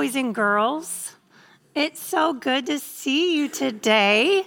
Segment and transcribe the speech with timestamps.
[0.00, 1.14] Boys and girls.
[1.74, 4.44] It's so good to see you today.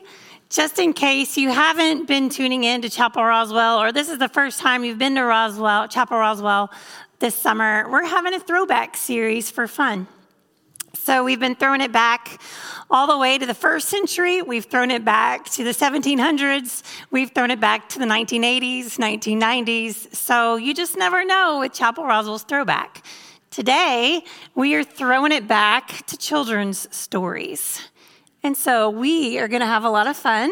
[0.49, 4.27] Just in case you haven't been tuning in to Chapel Roswell, or this is the
[4.27, 6.71] first time you've been to Roswell, Chapel Roswell
[7.19, 10.07] this summer, we're having a throwback series for fun.
[10.95, 12.41] So we've been throwing it back
[12.89, 14.41] all the way to the first century.
[14.41, 16.81] We've thrown it back to the 1700s.
[17.11, 20.15] We've thrown it back to the 1980s, 1990s.
[20.15, 23.05] So you just never know with Chapel Roswell's throwback.
[23.53, 24.23] Today,
[24.55, 27.87] we are throwing it back to children's stories.
[28.41, 30.51] And so we are going to have a lot of fun,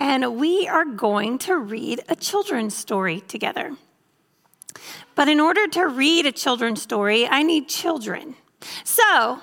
[0.00, 3.76] and we are going to read a children's story together.
[5.14, 8.34] But in order to read a children's story, I need children.
[8.82, 9.40] So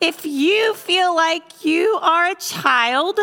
[0.00, 3.18] if you feel like you are a child,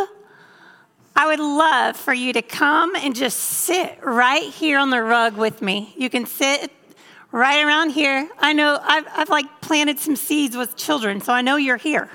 [1.15, 5.37] I would love for you to come and just sit right here on the rug
[5.37, 5.93] with me.
[5.95, 6.69] You can sit
[7.31, 8.29] right around here.
[8.39, 12.09] I know I've, I've like planted some seeds with children, so I know you're here.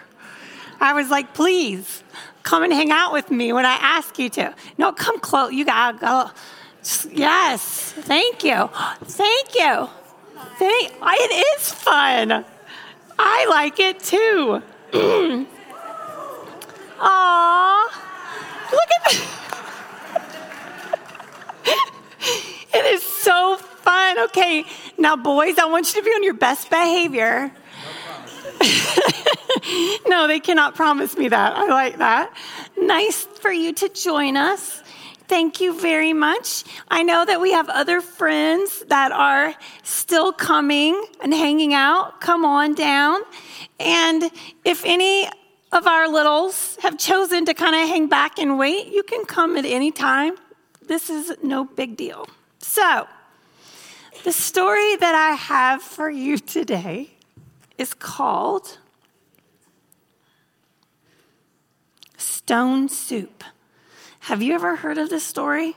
[0.80, 2.02] I was like, please
[2.42, 4.55] come and hang out with me when I ask you to.
[4.78, 5.52] No, come close.
[5.52, 6.30] You gotta go.
[7.12, 8.69] Yes, thank you.
[9.02, 9.89] Thank you.
[10.58, 12.45] Thank, it is fun.
[13.19, 14.62] I like it too.
[17.02, 17.89] Aw,
[18.72, 19.02] look at
[21.64, 21.91] that.
[22.74, 23.58] it is so
[24.19, 24.64] Okay,
[24.98, 27.53] now, boys, I want you to be on your best behavior.
[30.07, 31.57] no, they cannot promise me that.
[31.57, 32.33] I like that.
[32.77, 34.83] Nice for you to join us.
[35.29, 36.64] Thank you very much.
[36.89, 39.55] I know that we have other friends that are
[39.85, 42.20] still coming and hanging out.
[42.20, 43.23] Come on down.
[43.79, 44.24] And
[44.64, 45.29] if any
[45.73, 49.56] of our littles have chosen to kind of hang back and wait, you can come
[49.56, 50.35] at any time.
[50.86, 52.27] This is no big deal.
[52.58, 53.06] So,
[54.25, 57.11] the story that I have for you today
[57.79, 58.79] is called
[62.17, 63.45] Stone Soup.
[64.20, 65.77] Have you ever heard of this story?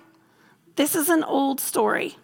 [0.76, 2.18] This is an old story,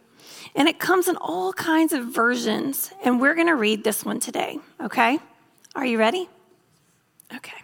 [0.55, 4.19] and it comes in all kinds of versions, and we're going to read this one
[4.19, 5.19] today, okay?
[5.75, 6.27] Are you ready?
[7.33, 7.57] Okay.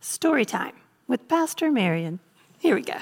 [0.00, 0.74] Story time
[1.08, 2.20] with Pastor Marion.
[2.60, 2.96] Here we go.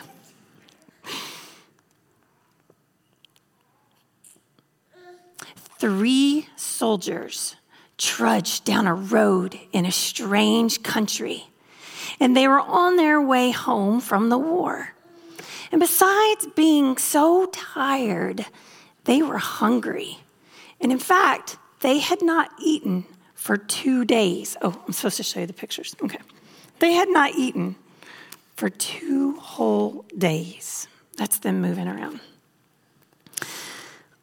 [5.81, 7.57] Three soldiers
[7.97, 11.49] trudged down a road in a strange country,
[12.21, 14.95] and they were on their way home from the war.
[15.73, 18.45] And besides being so tired,
[19.05, 20.19] they were hungry.
[20.81, 24.57] And in fact, they had not eaten for two days.
[24.61, 25.97] Oh, I'm supposed to show you the pictures.
[26.03, 26.19] Okay.
[26.79, 27.77] They had not eaten
[28.55, 30.89] for two whole days.
[31.17, 32.21] That's them moving around.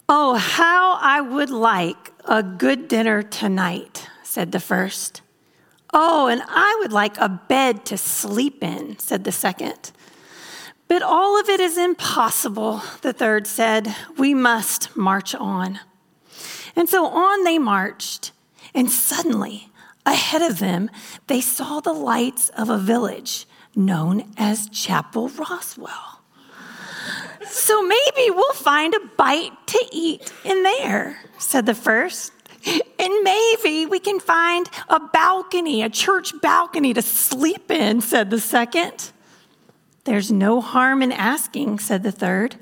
[0.10, 5.22] Oh, how I would like a good dinner tonight, said the first.
[5.94, 9.92] Oh, and I would like a bed to sleep in, said the second.
[10.88, 13.94] But all of it is impossible, the third said.
[14.18, 15.82] We must march on.
[16.74, 18.32] And so on they marched,
[18.74, 19.70] and suddenly,
[20.06, 20.90] ahead of them,
[21.28, 23.46] they saw the lights of a village
[23.76, 26.17] known as Chapel Roswell.
[27.46, 32.32] So maybe we'll find a bite to eat in there, said the first.
[32.66, 38.40] And maybe we can find a balcony, a church balcony to sleep in, said the
[38.40, 39.12] second.
[40.04, 42.56] There's no harm in asking, said the third.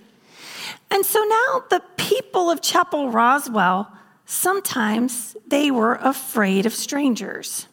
[0.92, 3.92] And so now the people of Chapel Roswell,
[4.26, 7.68] sometimes they were afraid of strangers.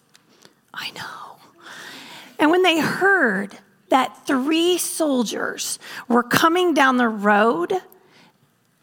[0.72, 1.36] I know.
[2.38, 3.58] And when they heard
[3.92, 5.78] that three soldiers
[6.08, 7.74] were coming down the road,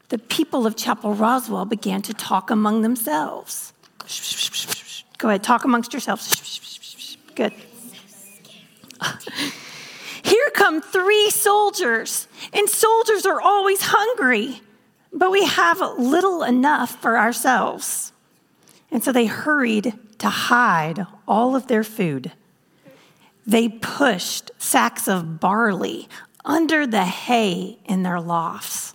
[0.09, 3.73] the people of Chapel Roswell began to talk among themselves.
[5.17, 7.17] Go ahead, talk amongst yourselves.
[7.33, 7.53] Good.
[10.21, 14.61] Here come three soldiers, and soldiers are always hungry,
[15.11, 18.13] but we have little enough for ourselves.
[18.91, 22.31] And so they hurried to hide all of their food.
[23.49, 26.07] They pushed sacks of barley
[26.45, 28.93] under the hay in their lofts.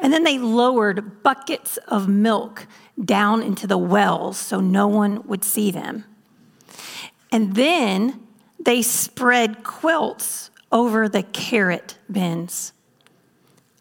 [0.00, 2.66] And then they lowered buckets of milk
[3.00, 6.04] down into the wells so no one would see them.
[7.30, 8.26] And then
[8.58, 12.72] they spread quilts over the carrot bins.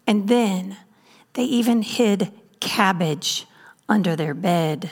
[0.05, 0.77] And then
[1.33, 3.47] they even hid cabbage
[3.89, 4.91] under their bed.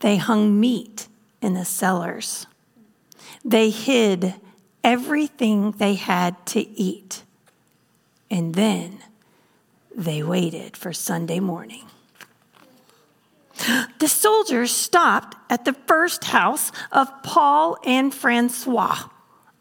[0.00, 1.08] They hung meat
[1.40, 2.46] in the cellars.
[3.44, 4.34] They hid
[4.84, 7.22] everything they had to eat,
[8.30, 8.98] and then
[9.94, 11.84] they waited for Sunday morning.
[13.98, 19.04] The soldiers stopped at the first house of Paul and Francois,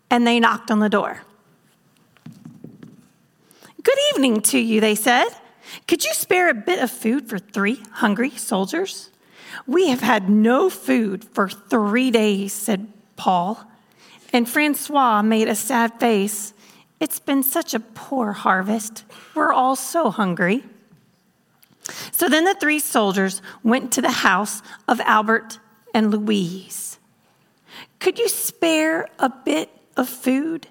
[0.09, 1.21] and they knocked on the door.
[3.83, 5.27] Good evening to you, they said.
[5.87, 9.09] Could you spare a bit of food for three hungry soldiers?
[9.67, 13.63] We have had no food for three days, said Paul.
[14.33, 16.53] And Francois made a sad face.
[16.99, 19.03] It's been such a poor harvest.
[19.35, 20.63] We're all so hungry.
[22.11, 25.59] So then the three soldiers went to the house of Albert
[25.93, 26.99] and Louise.
[27.99, 30.67] Could you spare a bit of food?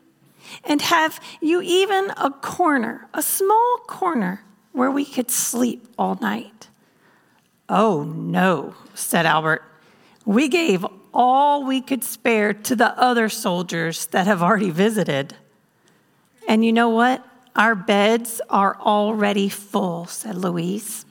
[0.65, 4.43] And have you even a corner, a small corner,
[4.73, 6.69] where we could sleep all night?
[7.69, 9.63] Oh, no, said Albert.
[10.25, 15.35] We gave all we could spare to the other soldiers that have already visited.
[16.49, 17.25] And you know what?
[17.57, 21.05] Our beds are already full, said Louise.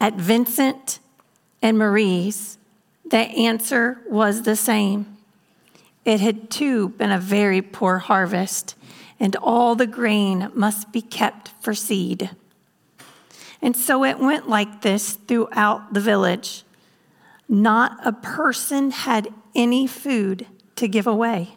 [0.00, 0.98] At Vincent
[1.60, 2.58] and Marie's,
[3.08, 5.16] the answer was the same.
[6.04, 8.74] It had too been a very poor harvest,
[9.20, 12.30] and all the grain must be kept for seed.
[13.60, 16.64] And so it went like this throughout the village.
[17.52, 20.46] Not a person had any food
[20.76, 21.50] to give away.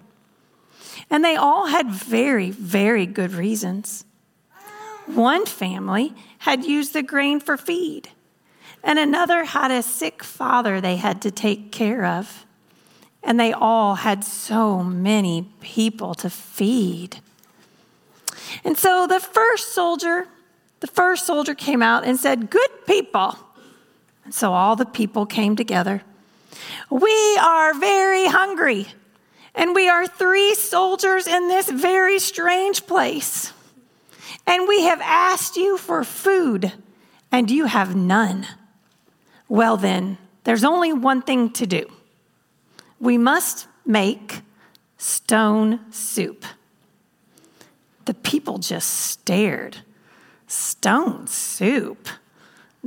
[1.10, 4.04] And they all had very, very good reasons.
[5.06, 8.10] One family had used the grain for feed,
[8.84, 12.46] and another had a sick father they had to take care of.
[13.24, 17.22] And they all had so many people to feed.
[18.66, 20.28] And so the first soldier,
[20.82, 23.38] the first soldier came out and said, Good people.
[24.30, 26.02] So all the people came together.
[26.90, 28.88] We are very hungry,
[29.54, 33.54] and we are three soldiers in this very strange place.
[34.48, 36.74] And we have asked you for food,
[37.32, 38.48] and you have none.
[39.48, 41.88] Well, then, there's only one thing to do
[43.00, 44.42] we must make
[44.98, 46.46] stone soup.
[48.06, 49.78] The people just stared.
[50.48, 52.08] Stone soup?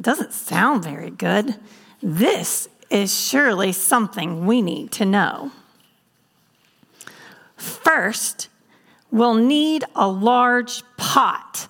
[0.00, 1.56] Doesn't sound very good.
[2.02, 5.52] This is surely something we need to know.
[7.56, 8.48] First,
[9.10, 11.68] we'll need a large pot.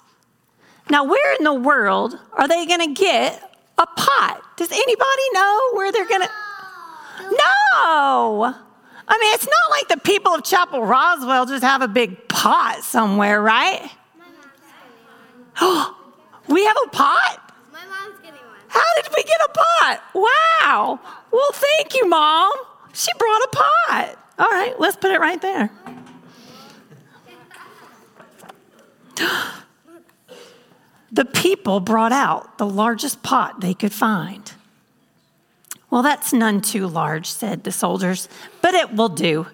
[0.91, 3.49] Now, where in the world are they going to get
[3.79, 4.43] a pot.
[4.57, 6.29] Does anybody know where they're going to?
[7.21, 8.55] No.
[9.11, 12.83] I mean, it's not like the people of Chapel Roswell just have a big pot
[12.83, 13.91] somewhere, right?
[16.49, 17.55] we have a pot?
[17.73, 18.58] My mom's getting one.
[18.69, 20.01] How did we get a pot?
[20.15, 21.01] Wow.
[21.31, 22.53] Well, thank you, Mom.
[22.93, 24.17] She brought a pot.
[24.39, 25.71] All right, let's put it right there.
[31.13, 34.53] the people brought out the largest pot they could find.
[35.91, 38.29] Well, that's none too large, said the soldiers,
[38.61, 39.47] but it will do.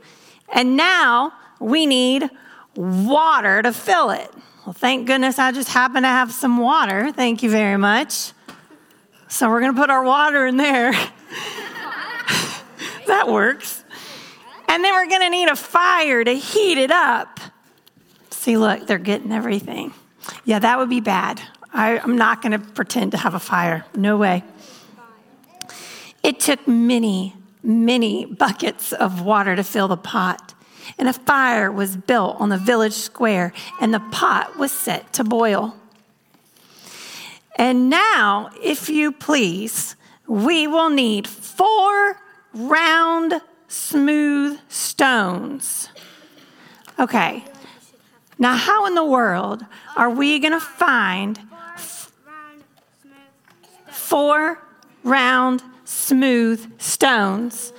[0.52, 2.28] And now we need
[2.74, 4.30] water to fill it.
[4.66, 7.12] Well, thank goodness I just happen to have some water.
[7.12, 8.33] Thank you very much.
[9.28, 10.92] So we're going to put our water in there.
[13.06, 13.84] that works.
[14.68, 17.40] And then we're going to need a fire to heat it up.
[18.30, 19.92] See, look, they're getting everything.
[20.44, 21.40] Yeah, that would be bad.
[21.72, 23.84] I, am not going to pretend to have a fire.
[23.94, 24.44] No way.
[26.22, 30.54] It took many, many buckets of water to fill the pot.
[30.98, 35.24] And a fire was built on the village square, and the pot was set to
[35.24, 35.74] boil.
[37.56, 39.96] And now, if you please,
[40.26, 42.20] we will need four
[42.52, 45.88] round, smooth stones.
[46.98, 47.44] Okay,
[48.38, 49.64] now, how in the world
[49.96, 51.38] are we going to find
[53.90, 54.60] four
[55.04, 57.72] round, smooth stones?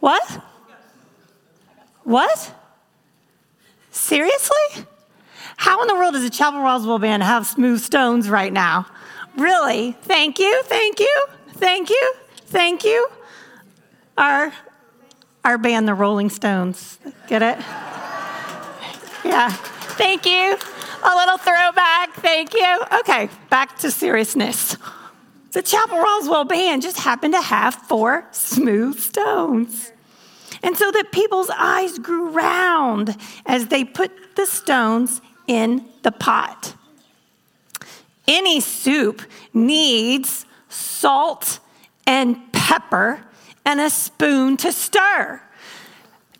[0.00, 0.40] What?
[2.02, 2.54] What?
[3.90, 4.86] Seriously?
[5.58, 8.86] How in the world does the Chapel Roswell band have smooth stones right now?
[9.36, 9.90] Really?
[10.02, 12.12] Thank you, thank you, thank you,
[12.46, 13.08] thank you.
[14.16, 14.52] Our,
[15.44, 17.00] our band, the Rolling Stones.
[17.26, 17.58] Get it?
[19.24, 19.50] Yeah.
[19.50, 20.56] Thank you.
[21.02, 22.14] A little throwback.
[22.14, 22.78] Thank you.
[23.00, 24.76] Okay, back to seriousness.
[25.50, 29.90] The Chapel Roswell band just happened to have four smooth stones.
[30.62, 36.74] And so that people's eyes grew round as they put the stones in the pot.
[38.28, 41.58] Any soup needs salt
[42.06, 43.24] and pepper
[43.64, 45.42] and a spoon to stir.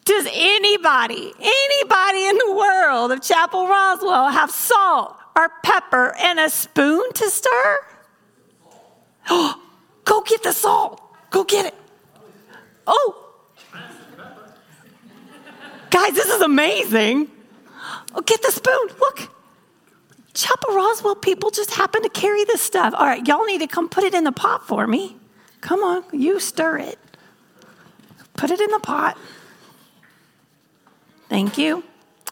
[0.04, 6.48] Does anybody, anybody in the world of Chapel Roswell have salt or pepper and a
[6.48, 7.78] spoon to stir?
[9.30, 9.60] Oh,
[10.04, 11.02] go get the salt.
[11.30, 11.74] Go get it.
[12.86, 13.24] Oh.
[15.90, 17.30] Guys, this is amazing.
[18.18, 18.88] Oh, get the spoon.
[18.98, 19.30] Look.
[20.34, 22.94] Chapel Roswell people just happen to carry this stuff.
[22.96, 25.16] All right, y'all need to come put it in the pot for me.
[25.60, 26.98] Come on, you stir it.
[28.34, 29.16] Put it in the pot.
[31.28, 31.84] Thank you.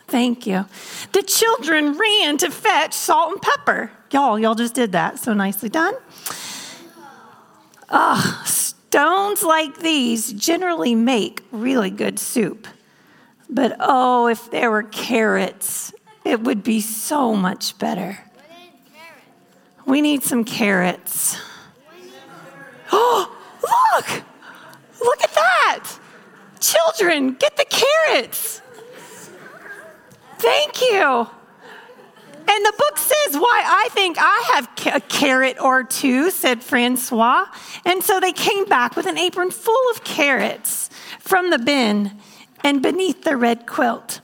[0.08, 0.66] Thank you.
[1.12, 3.90] The children ran to fetch salt and pepper.
[4.10, 5.18] Y'all, y'all just did that.
[5.18, 5.94] So nicely done.
[7.90, 12.66] Ah, stones like these generally make really good soup.
[13.48, 15.92] But oh, if there were carrots,
[16.24, 18.18] it would be so much better.
[19.84, 21.38] We need some carrots.
[22.90, 24.24] Oh, look!
[25.00, 25.98] Look at that!
[26.58, 28.62] Children, get the carrots!
[30.38, 31.28] Thank you.
[32.48, 37.46] And the book says why I think I have a carrot or two, said Francois.
[37.84, 42.12] And so they came back with an apron full of carrots from the bin
[42.66, 44.20] and beneath the red quilt.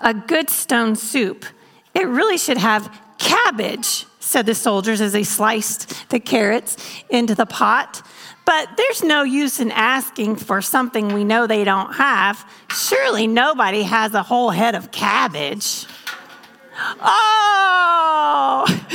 [0.00, 1.44] A good stone soup.
[1.92, 6.76] It really should have cabbage, said the soldiers as they sliced the carrots
[7.10, 8.00] into the pot.
[8.44, 12.48] But there's no use in asking for something we know they don't have.
[12.70, 15.86] Surely nobody has a whole head of cabbage.
[17.00, 18.66] Oh,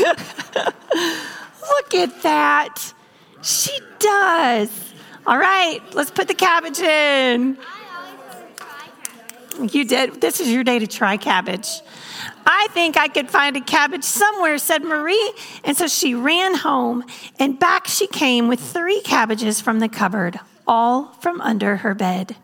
[1.69, 2.93] look at that.
[3.41, 4.93] She does.
[5.27, 7.57] All right, let's put the cabbage in.
[9.61, 10.21] You did.
[10.21, 11.67] This is your day to try cabbage.
[12.45, 15.33] I think I could find a cabbage somewhere, said Marie.
[15.63, 17.03] And so she ran home,
[17.39, 22.37] and back she came with three cabbages from the cupboard, all from under her bed.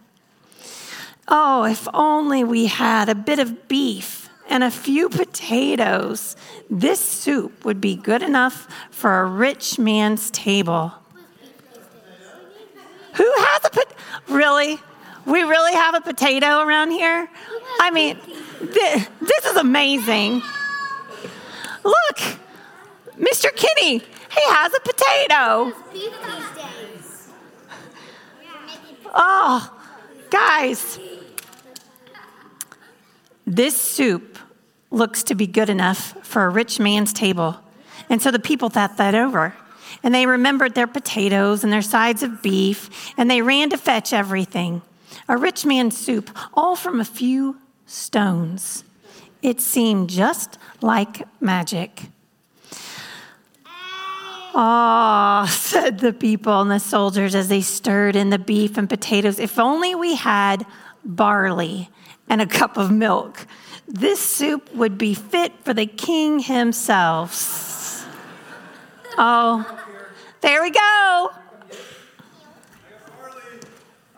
[1.27, 6.35] Oh, if only we had a bit of beef and a few potatoes.
[6.69, 10.93] This soup would be good enough for a rich man's table.
[13.13, 13.93] Who has a pot?
[14.27, 14.79] Really?
[15.25, 17.27] We really have a potato around here?
[17.79, 18.19] I mean,
[18.61, 20.41] this, this is amazing.
[21.83, 22.37] Look,
[23.17, 23.55] Mr.
[23.55, 25.73] Kinney, he has a potato.
[29.13, 29.81] Oh,
[30.29, 30.99] guys,
[33.47, 34.37] this soup
[34.91, 37.57] looks to be good enough for a rich man's table.
[38.09, 39.55] And so the people thought that over.
[40.03, 44.13] And they remembered their potatoes and their sides of beef, and they ran to fetch
[44.13, 44.81] everything.
[45.27, 48.83] A rich man's soup, all from a few stones.
[49.41, 52.03] It seemed just like magic.
[54.57, 59.39] Ah, said the people and the soldiers as they stirred in the beef and potatoes.
[59.39, 60.65] If only we had
[61.03, 61.89] barley
[62.27, 63.45] and a cup of milk.
[63.87, 68.07] This soup would be fit for the king himself.
[69.17, 69.63] Oh,
[70.41, 71.29] there we go.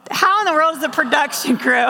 [0.10, 1.90] How in the world is the production crew?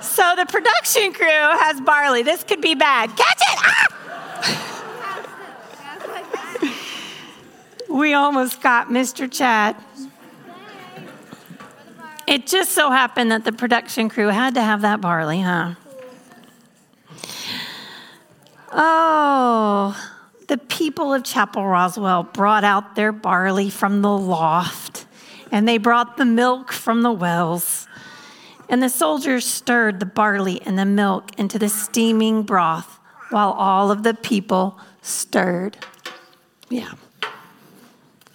[0.00, 2.22] So the production crew has barley.
[2.22, 3.10] This could be bad.
[3.16, 3.58] Catch it!
[3.58, 3.86] Ah!
[7.88, 9.30] we almost got Mr.
[9.30, 9.76] Chad.
[12.26, 15.74] It just so happened that the production crew had to have that barley, huh?
[18.72, 20.12] Oh,
[20.46, 25.06] the people of Chapel Roswell brought out their barley from the loft,
[25.50, 27.86] and they brought the milk from the wells.
[28.68, 32.98] And the soldiers stirred the barley and the milk into the steaming broth
[33.30, 35.76] while all of the people stirred.
[36.68, 36.92] Yeah.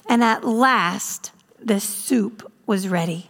[0.08, 3.30] And at last, the soup was ready.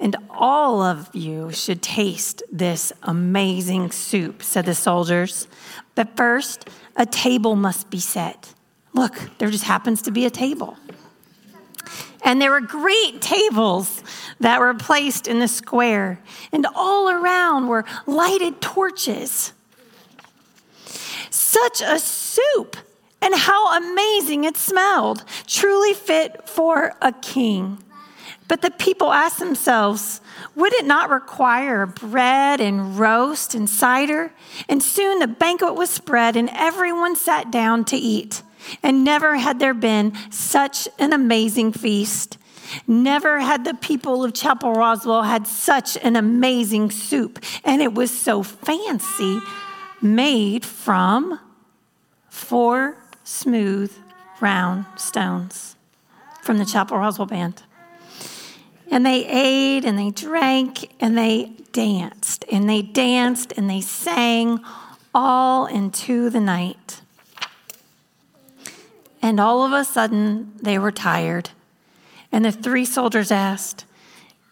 [0.00, 5.46] And all of you should taste this amazing soup, said the soldiers.
[5.94, 8.54] But first, a table must be set.
[8.92, 10.76] Look, there just happens to be a table.
[12.24, 14.02] And there were great tables
[14.40, 16.20] that were placed in the square,
[16.52, 19.52] and all around were lighted torches.
[21.28, 22.76] Such a soup,
[23.20, 27.78] and how amazing it smelled, truly fit for a king.
[28.48, 30.20] But the people asked themselves,
[30.54, 34.32] would it not require bread and roast and cider?
[34.68, 38.42] And soon the banquet was spread, and everyone sat down to eat.
[38.82, 42.38] And never had there been such an amazing feast.
[42.86, 47.44] Never had the people of Chapel Roswell had such an amazing soup.
[47.64, 49.40] And it was so fancy,
[50.00, 51.38] made from
[52.28, 53.92] four smooth,
[54.40, 55.76] round stones
[56.42, 57.62] from the Chapel Roswell band.
[58.90, 64.60] And they ate and they drank and they danced and they danced and they sang
[65.14, 67.00] all into the night.
[69.24, 71.48] And all of a sudden, they were tired.
[72.30, 73.86] And the three soldiers asked,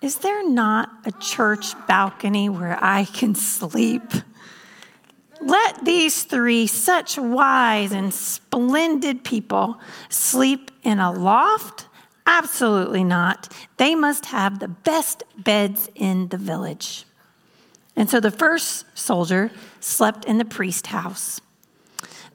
[0.01, 4.01] Is there not a church balcony where I can sleep?
[5.43, 11.87] Let these three, such wise and splendid people, sleep in a loft?
[12.25, 13.53] Absolutely not.
[13.77, 17.05] They must have the best beds in the village.
[17.95, 19.51] And so the first soldier
[19.81, 21.43] slept in the priest's house.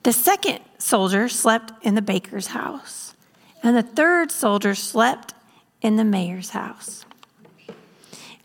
[0.03, 3.15] The second soldier slept in the baker's house.
[3.63, 5.33] And the third soldier slept
[5.81, 7.05] in the mayor's house.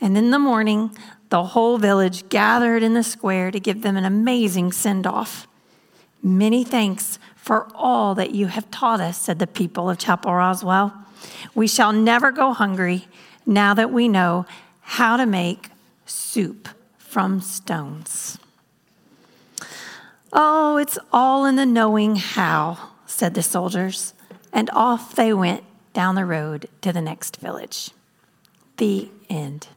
[0.01, 0.97] And in the morning,
[1.29, 5.47] the whole village gathered in the square to give them an amazing send off.
[6.23, 10.93] Many thanks for all that you have taught us, said the people of Chapel Roswell.
[11.55, 13.07] We shall never go hungry
[13.47, 14.47] now that we know
[14.81, 15.71] how to make
[16.05, 16.69] soup
[16.99, 18.39] from stones.
[20.33, 24.15] Oh, it's all in the knowing how, said the soldiers,
[24.51, 25.63] and off they went
[25.93, 27.91] down the road to the next village.
[28.79, 29.69] The end.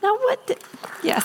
[0.00, 0.46] Now, what?
[0.46, 0.58] Did,
[1.02, 1.24] yes.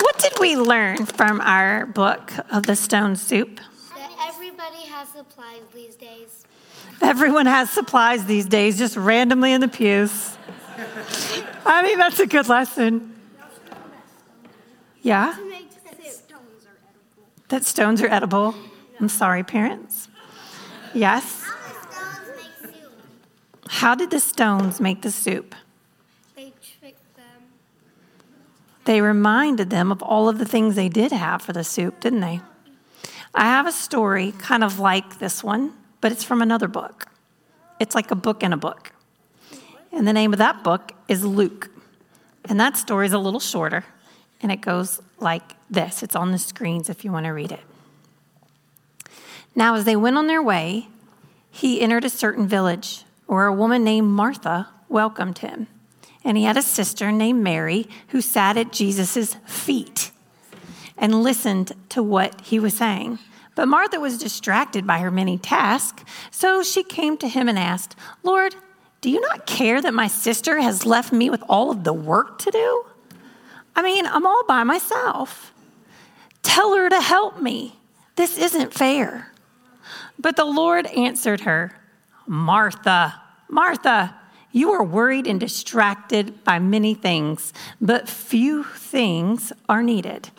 [0.00, 3.60] What did we learn from our book of the stone soup?
[3.94, 6.44] That everybody has supplies these days.
[7.00, 10.36] Everyone has supplies these days, just randomly in the pews.
[11.64, 13.13] I mean, that's a good lesson.
[15.04, 15.36] Yeah?
[17.50, 18.54] That stones are edible.
[18.98, 20.08] I'm sorry, parents.
[20.94, 21.44] Yes?
[23.68, 25.54] How did the stones make the soup?
[26.34, 27.42] They tricked them.
[28.86, 32.20] They reminded them of all of the things they did have for the soup, didn't
[32.20, 32.40] they?
[33.34, 37.08] I have a story kind of like this one, but it's from another book.
[37.78, 38.92] It's like a book in a book.
[39.92, 41.70] And the name of that book is Luke.
[42.46, 43.84] And that story is a little shorter,
[44.40, 46.02] and it goes like this.
[46.02, 47.60] It's on the screens if you want to read it.
[49.54, 50.88] Now, as they went on their way,
[51.50, 55.68] he entered a certain village where a woman named Martha welcomed him.
[56.24, 60.10] And he had a sister named Mary who sat at Jesus' feet
[60.96, 63.18] and listened to what he was saying.
[63.54, 67.94] But Martha was distracted by her many tasks, so she came to him and asked,
[68.22, 68.56] Lord,
[69.00, 72.38] do you not care that my sister has left me with all of the work
[72.40, 72.84] to do?
[73.76, 75.52] I mean, I'm all by myself.
[76.42, 77.78] Tell her to help me.
[78.16, 79.32] This isn't fair.
[80.18, 81.72] But the Lord answered her,
[82.26, 84.14] Martha, Martha,
[84.52, 90.30] you are worried and distracted by many things, but few things are needed.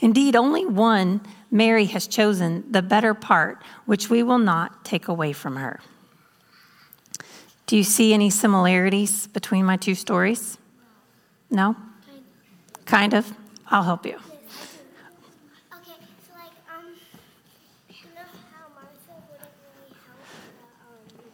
[0.00, 5.34] Indeed, only one Mary has chosen the better part, which we will not take away
[5.34, 5.80] from her.
[7.66, 10.56] Do you see any similarities between my two stories?
[11.50, 11.76] No?
[12.86, 13.32] Kind of?
[13.70, 14.14] I'll help you.
[14.14, 16.84] Okay, so like, um,
[17.88, 21.24] you know how Martha wouldn't really help the, um,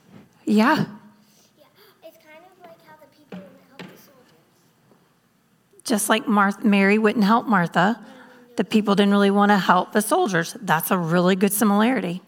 [0.45, 0.77] Yeah.
[0.77, 1.65] yeah,
[2.05, 5.85] it's kind of like how the people wouldn't help the soldiers.
[5.85, 8.01] Just like Mar- Mary wouldn't help Martha,
[8.57, 10.57] the people didn't really want to help the soldiers.
[10.61, 12.23] That's a really good similarity.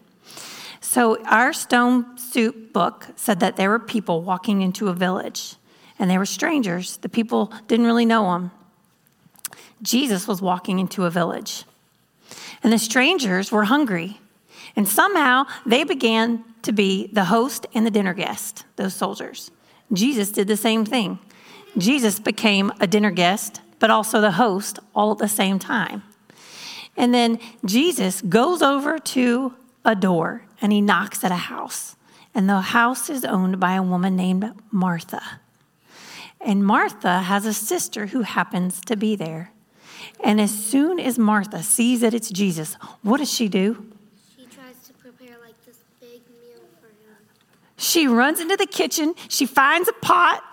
[0.83, 5.55] So, our stone soup book said that there were people walking into a village,
[5.99, 6.97] and they were strangers.
[6.97, 8.51] The people didn't really know them.
[9.81, 11.65] Jesus was walking into a village,
[12.63, 14.19] and the strangers were hungry.
[14.75, 19.51] And somehow they began to be the host and the dinner guest, those soldiers.
[19.91, 21.19] Jesus did the same thing.
[21.77, 26.03] Jesus became a dinner guest, but also the host all at the same time.
[26.95, 31.95] And then Jesus goes over to a door and he knocks at a house.
[32.33, 35.39] And the house is owned by a woman named Martha.
[36.39, 39.51] And Martha has a sister who happens to be there.
[40.23, 43.85] And as soon as Martha sees that it's Jesus, what does she do?
[44.37, 47.17] She tries to prepare like this big meal for him.
[47.77, 49.15] She runs into the kitchen.
[49.29, 50.43] She finds a pot.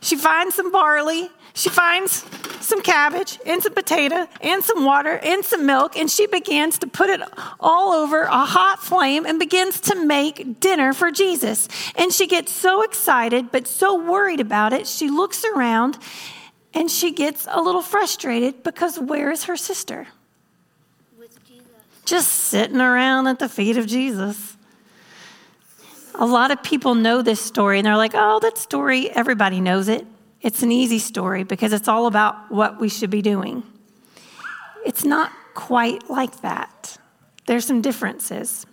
[0.00, 1.30] She finds some barley.
[1.52, 2.24] She finds
[2.60, 5.96] some cabbage and some potato and some water and some milk.
[5.96, 7.20] And she begins to put it
[7.58, 11.68] all over a hot flame and begins to make dinner for Jesus.
[11.96, 14.86] And she gets so excited, but so worried about it.
[14.86, 15.98] She looks around
[16.74, 20.06] and she gets a little frustrated because where is her sister?
[21.18, 21.66] with Jesus.
[22.04, 24.56] just sitting around at the feet of Jesus.
[26.14, 29.88] A lot of people know this story and they're like, oh, that story, everybody knows
[29.88, 30.06] it.
[30.42, 33.62] It's an easy story because it's all about what we should be doing.
[34.84, 36.98] It's not quite like that.
[37.46, 38.66] There's some differences.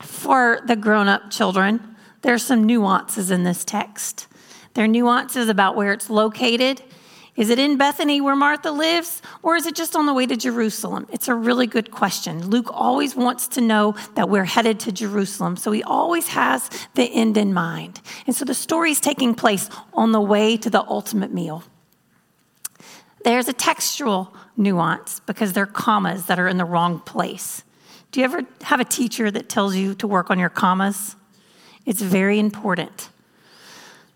[0.00, 4.28] For the grown up children, there's some nuances in this text.
[4.74, 6.82] There are nuances about where it's located.
[7.38, 10.36] Is it in Bethany where Martha lives, or is it just on the way to
[10.36, 11.06] Jerusalem?
[11.12, 12.50] It's a really good question.
[12.50, 17.04] Luke always wants to know that we're headed to Jerusalem, so he always has the
[17.04, 18.00] end in mind.
[18.26, 21.62] And so the story is taking place on the way to the ultimate meal.
[23.22, 27.62] There's a textual nuance because there are commas that are in the wrong place.
[28.10, 31.14] Do you ever have a teacher that tells you to work on your commas?
[31.86, 33.10] It's very important.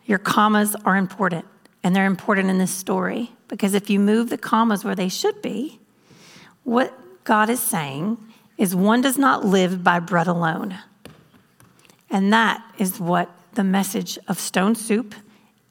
[0.06, 1.44] Your commas are important.
[1.84, 5.42] And they're important in this story because if you move the commas where they should
[5.42, 5.80] be,
[6.64, 8.18] what God is saying
[8.56, 10.78] is one does not live by bread alone.
[12.10, 15.14] And that is what the message of Stone Soup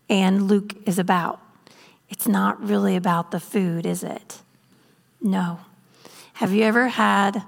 [0.10, 1.39] and Luke is about.
[2.10, 4.41] It's not really about the food, is it?
[5.21, 5.60] No.
[6.34, 7.43] Have you ever had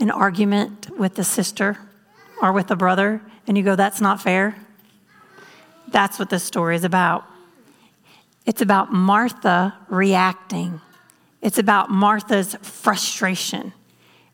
[0.00, 1.78] an argument with a sister
[2.42, 4.56] or with a brother and you go, that's not fair?
[5.88, 7.24] That's what this story is about.
[8.46, 10.80] It's about Martha reacting.
[11.42, 13.72] It's about Martha's frustration.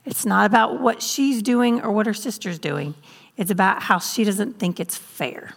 [0.04, 2.94] It's not about what she's doing or what her sister's doing.
[3.36, 5.54] It's about how she doesn't think it's fair.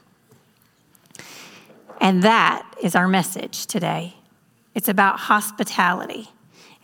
[2.01, 4.15] And that is our message today.
[4.73, 6.29] It's about hospitality.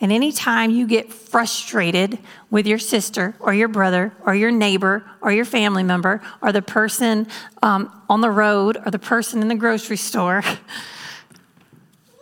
[0.01, 2.19] And anytime you get frustrated
[2.51, 6.61] with your sister or your brother or your neighbor or your family member or the
[6.61, 7.27] person
[7.63, 10.43] um, on the road or the person in the grocery store,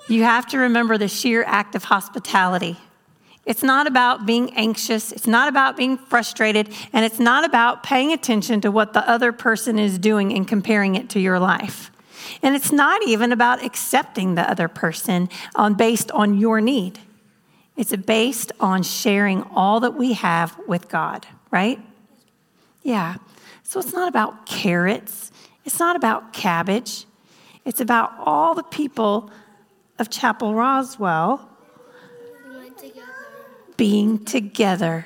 [0.07, 2.77] you have to remember the sheer act of hospitality.
[3.45, 8.13] It's not about being anxious, it's not about being frustrated, and it's not about paying
[8.13, 11.91] attention to what the other person is doing and comparing it to your life.
[12.41, 16.99] And it's not even about accepting the other person on, based on your need.
[17.75, 21.79] It's based on sharing all that we have with God, right?
[22.81, 23.15] Yeah.
[23.63, 25.31] So it's not about carrots,
[25.65, 27.05] it's not about cabbage,
[27.65, 29.31] it's about all the people
[29.99, 31.49] of Chapel Roswell
[33.77, 35.05] being together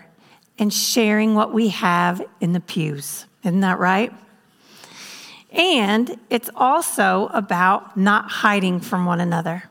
[0.60, 3.26] and sharing what we have in the pews.
[3.44, 4.14] Isn't that right?
[5.52, 9.64] And it's also about not hiding from one another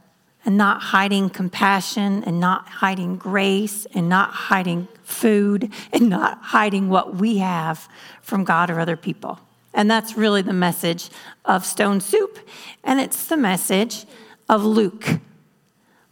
[0.45, 6.89] and not hiding compassion and not hiding grace and not hiding food and not hiding
[6.89, 7.89] what we have
[8.23, 9.41] from God or other people.
[9.75, 11.11] And that's really the message
[11.45, 12.39] of Stone Soup.
[12.83, 14.07] And it's the message
[14.49, 15.21] of Luke.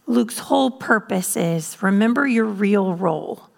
[0.07, 3.49] Luke's whole purpose is remember your real role.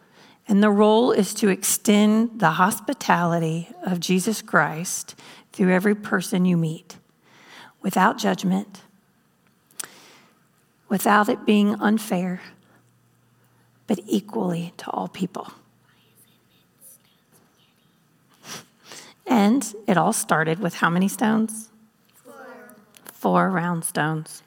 [0.48, 5.16] And the role is to extend the hospitality of Jesus Christ
[5.52, 6.98] through every person you meet
[7.82, 8.84] without judgment,
[10.88, 12.42] without it being unfair,
[13.88, 15.52] but equally to all people.
[19.26, 21.70] And it all started with how many stones?
[22.24, 22.76] Four.
[23.12, 24.44] Four round stones.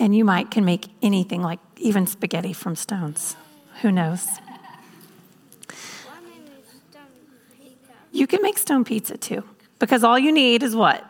[0.00, 3.36] And you might can make anything like even spaghetti from stones.
[3.82, 4.26] Who knows?
[8.10, 9.44] You can make stone pizza too,
[9.78, 11.04] because all you need is what?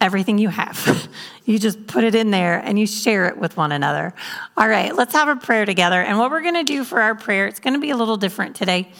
[0.00, 1.08] Everything you have.
[1.44, 4.14] you just put it in there and you share it with one another.
[4.56, 6.00] All right, let's have a prayer together.
[6.00, 8.16] And what we're going to do for our prayer, it's going to be a little
[8.16, 8.90] different today.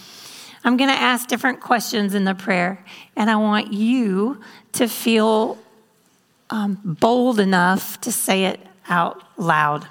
[0.64, 2.85] I'm going to ask different questions in the prayer,
[3.16, 4.40] and I want you
[4.72, 5.59] to feel
[6.52, 9.88] um, bold enough to say it out loud.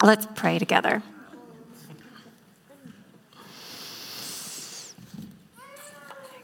[0.00, 1.02] Let's pray together.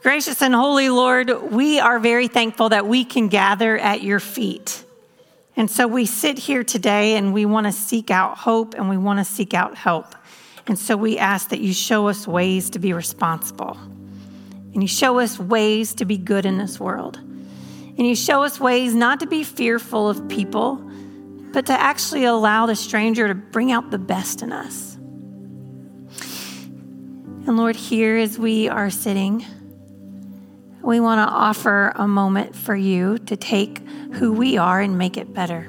[0.02, 4.84] Gracious and holy Lord, we are very thankful that we can gather at your feet.
[5.56, 8.96] And so we sit here today and we want to seek out hope and we
[8.96, 10.16] want to seek out help.
[10.66, 13.76] And so we ask that you show us ways to be responsible
[14.74, 17.20] and you show us ways to be good in this world.
[17.98, 20.76] And you show us ways not to be fearful of people,
[21.52, 24.96] but to actually allow the stranger to bring out the best in us.
[27.46, 29.44] And Lord, here as we are sitting,
[30.82, 33.78] we want to offer a moment for you to take
[34.14, 35.68] who we are and make it better.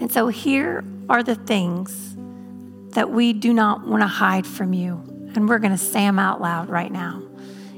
[0.00, 2.16] And so here are the things
[2.94, 5.02] that we do not want to hide from you.
[5.34, 7.22] And we're going to say them out loud right now.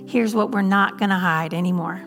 [0.06, 2.02] Here's what we're not going to hide anymore.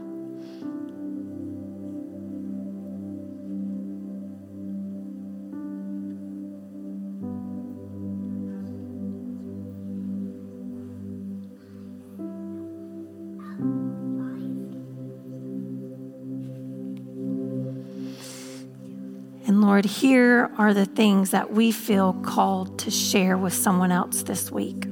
[19.75, 24.49] Lord, here are the things that we feel called to share with someone else this
[24.49, 24.85] week.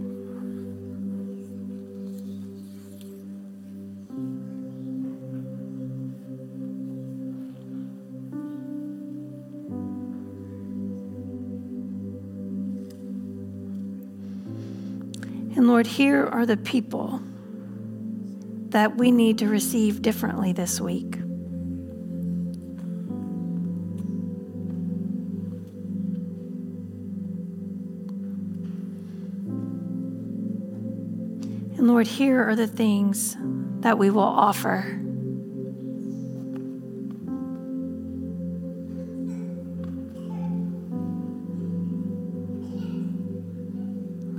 [15.56, 17.22] And Lord, here are the people
[18.72, 21.23] that we need to receive differently this week.
[31.78, 33.36] And Lord, here are the things
[33.80, 35.00] that we will offer.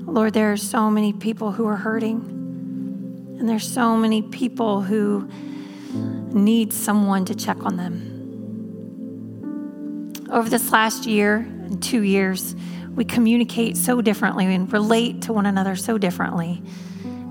[0.07, 5.29] Lord, there are so many people who are hurting, and there's so many people who
[6.33, 8.11] need someone to check on them.
[10.31, 12.55] Over this last year and two years,
[12.95, 16.63] we communicate so differently and relate to one another so differently.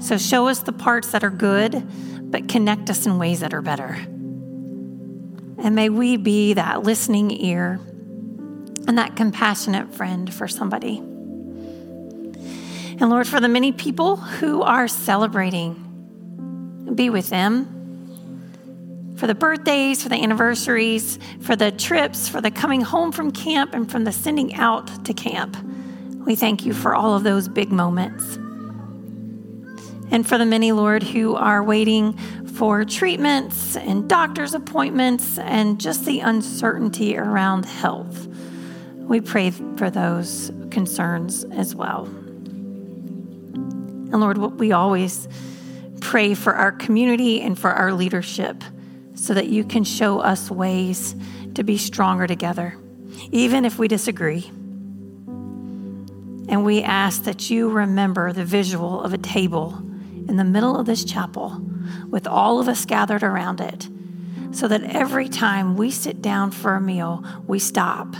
[0.03, 1.81] So show us the parts that are good,
[2.29, 3.95] but connect us in ways that are better.
[5.57, 7.79] And may we be that listening ear
[8.85, 10.97] and that compassionate friend for somebody.
[10.97, 19.15] And Lord, for the many people who are celebrating, be with them.
[19.15, 23.73] For the birthdays, for the anniversaries, for the trips, for the coming home from camp,
[23.73, 25.55] and from the sending out to camp.
[26.25, 28.37] We thank you for all of those big moments.
[30.13, 32.13] And for the many, Lord, who are waiting
[32.53, 38.27] for treatments and doctor's appointments and just the uncertainty around health.
[38.95, 42.05] We pray for those concerns as well.
[43.55, 45.27] And Lord, we always
[45.99, 48.63] pray for our community and for our leadership
[49.15, 51.15] so that you can show us ways
[51.55, 52.77] to be stronger together,
[53.31, 54.45] even if we disagree.
[56.49, 59.82] And we ask that you remember the visual of a table
[60.33, 61.61] in the middle of this chapel
[62.09, 63.87] with all of us gathered around it,
[64.51, 68.15] so that every time we sit down for a meal, we stop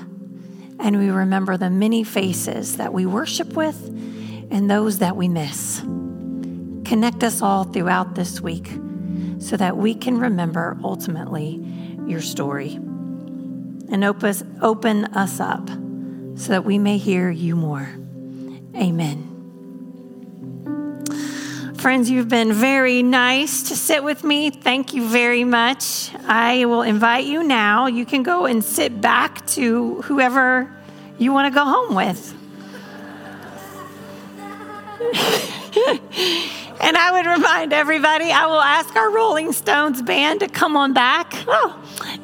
[0.79, 3.87] and we remember the many faces that we worship with
[4.51, 5.79] and those that we miss.
[6.85, 8.67] Connect us all throughout this week
[9.39, 11.65] so that we can remember ultimately
[12.05, 12.75] your story
[13.89, 17.89] and open us up so that we may hear you more.
[18.75, 19.32] Amen.
[21.83, 24.49] Friends, you've been very nice to sit with me.
[24.49, 26.15] Thank you very much.
[26.25, 27.87] I will invite you now.
[27.87, 30.73] You can go and sit back to whoever
[31.17, 32.33] you want to go home with.
[36.83, 40.93] and I would remind everybody, I will ask our Rolling Stones band to come on
[40.93, 41.33] back.
[41.47, 41.79] Oh.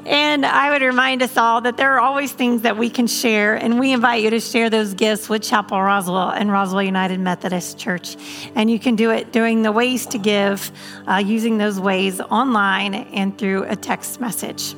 [0.05, 3.55] And I would remind us all that there are always things that we can share,
[3.55, 7.77] and we invite you to share those gifts with Chapel Roswell and Roswell United Methodist
[7.77, 8.17] Church.
[8.53, 10.71] And you can do it doing the Ways to Give,
[11.07, 14.75] uh, using those ways online and through a text message.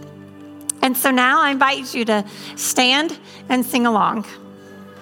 [0.84, 2.24] And so now I invite you to
[2.56, 3.18] stand
[3.50, 4.26] and sing along.